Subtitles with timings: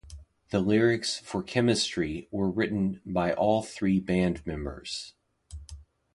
[0.49, 5.13] The lyrics for "Chemistry" were written by all three band members.